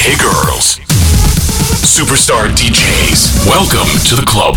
[0.00, 0.80] Hey girls.
[1.84, 3.44] Superstar DJs.
[3.46, 4.56] Welcome to the club.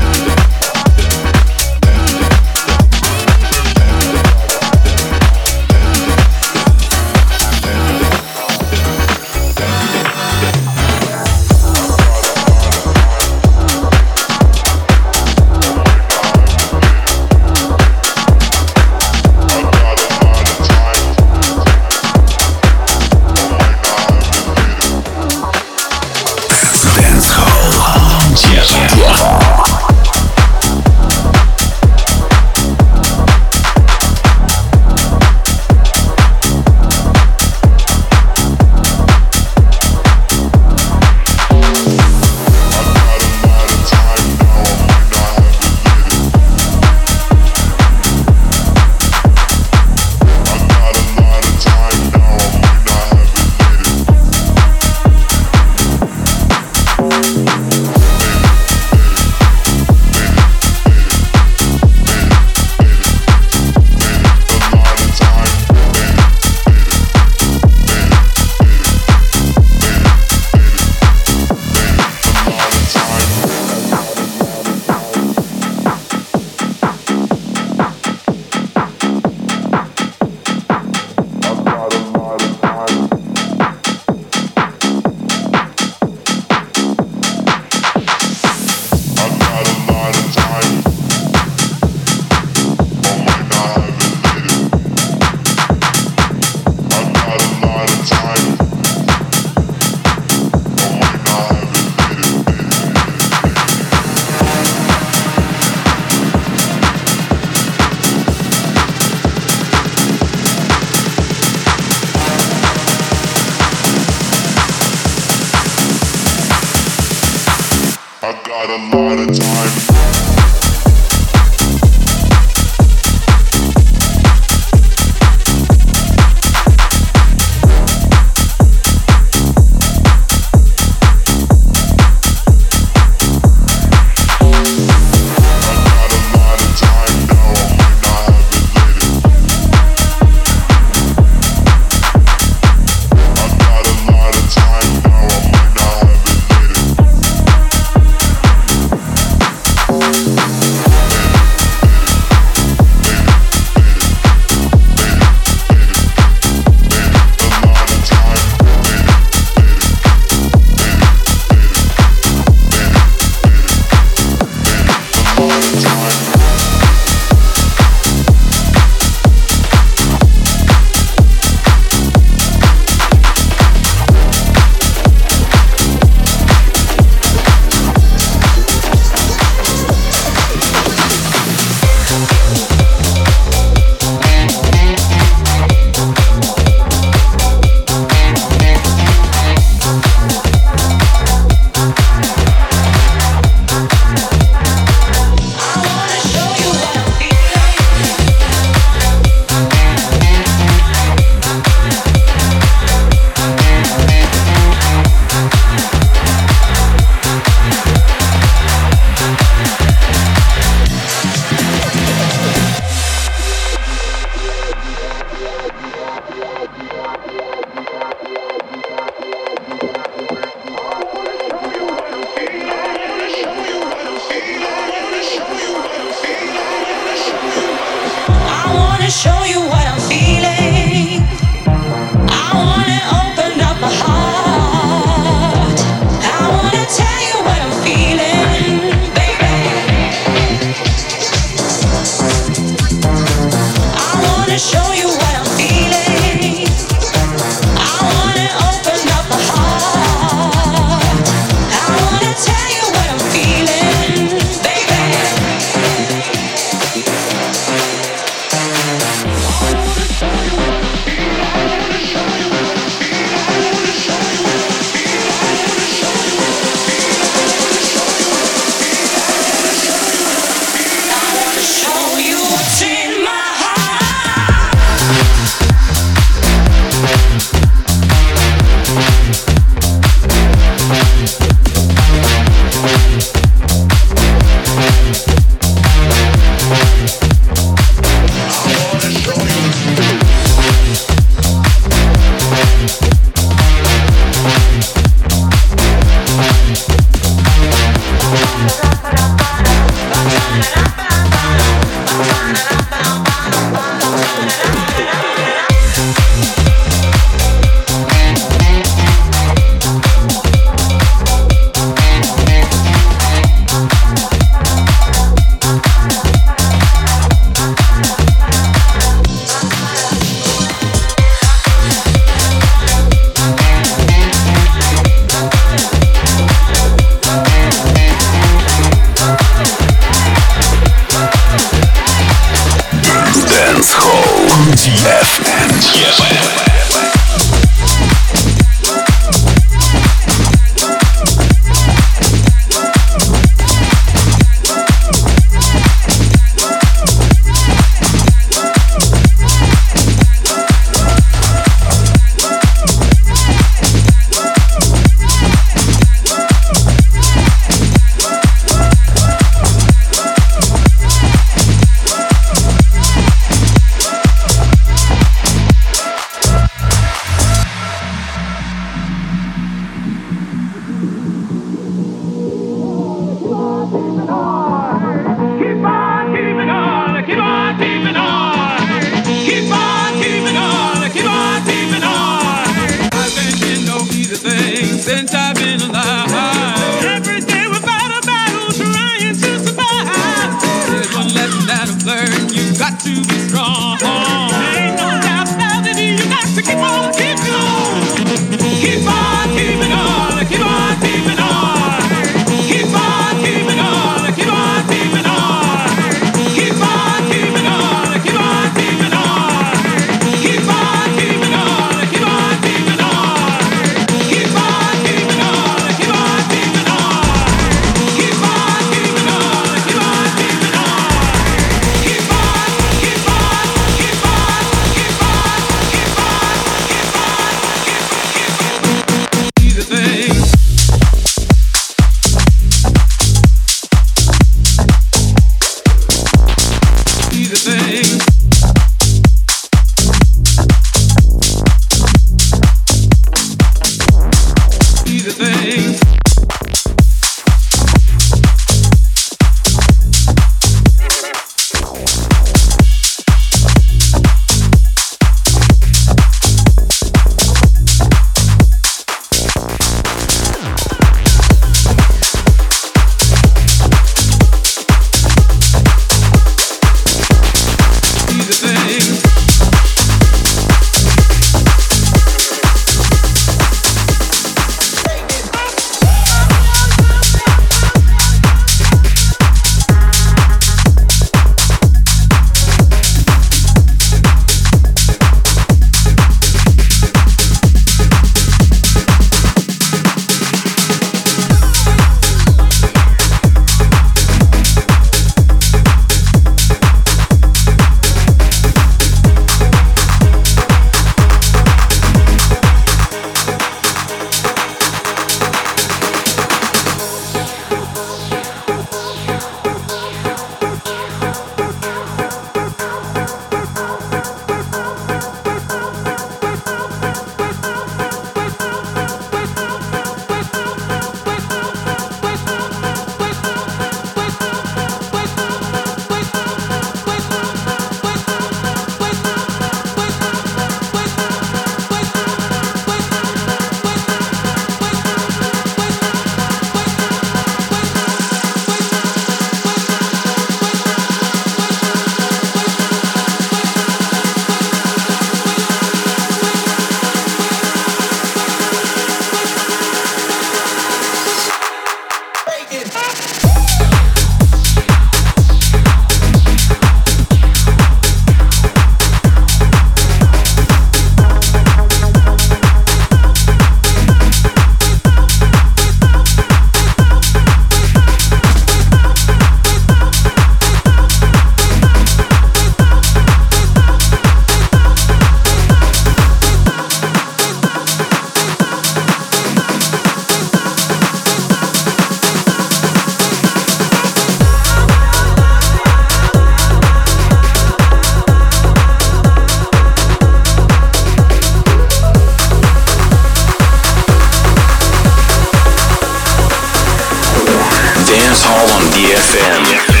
[598.31, 600.00] Dance Hall on DFM.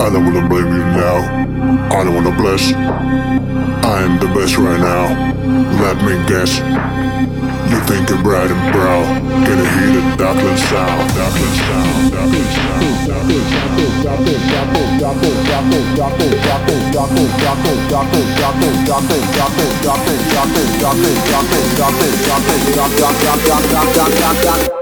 [0.00, 1.18] I don't wanna blame you now.
[1.90, 2.72] I don't wanna bless.
[2.72, 5.10] I am the best right now.
[5.82, 6.62] Let me guess.
[7.70, 9.02] You think you're bright and brow.
[9.44, 11.10] Can I hear the Dublin sound.
[11.18, 12.12] Dublin sound.
[12.14, 12.78] Dublin sound.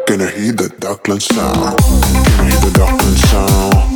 [0.06, 1.78] Gonna hear the Dublin sound.
[1.80, 3.95] Can I hear the Dublin sound.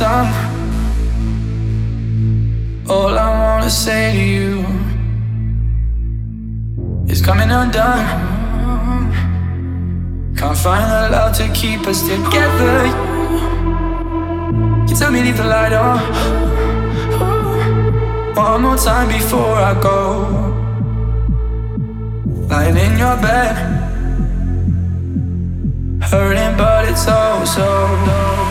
[0.00, 0.06] All
[3.18, 4.64] I wanna say to you
[7.08, 8.06] is coming undone.
[10.36, 12.86] Can't find the love to keep us together.
[14.86, 15.98] You tell me leave the light on
[18.36, 20.54] one more time before I go.
[22.48, 23.56] Lying in your bed,
[26.02, 27.88] hurting, but it's oh so.
[28.06, 28.47] so.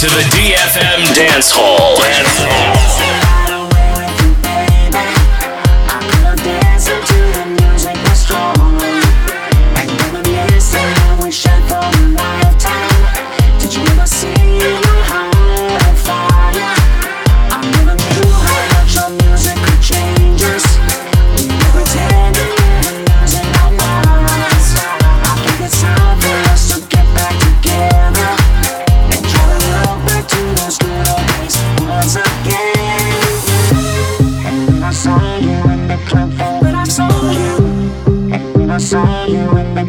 [0.00, 1.94] to the DFM Dance Hall.
[2.00, 2.59] Dance Hall.
[39.28, 39.79] you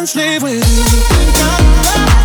[0.00, 2.19] Diamonds leave with you.